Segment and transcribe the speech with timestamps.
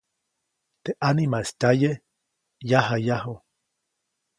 [0.83, 1.91] Teʼ ʼanimaʼis tyaye,
[2.69, 3.35] yajayaju.